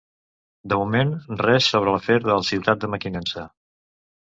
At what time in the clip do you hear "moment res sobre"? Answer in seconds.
0.79-1.95